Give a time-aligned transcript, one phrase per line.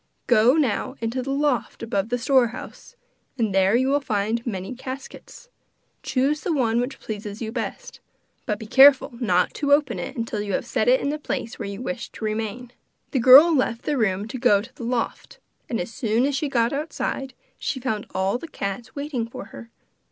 [0.25, 2.95] Go now into the loft above the store house
[3.37, 5.49] and there you will find many caskets.
[6.01, 7.99] Choose the one which pleases you best,
[8.47, 11.59] but be careful not to open it till you have set it in the place
[11.59, 12.71] where you wish it to remain.'
[13.11, 15.37] The girl left the room to go to the loft,
[15.69, 19.69] and as soon as she got outside, she found all the cats waiting for her.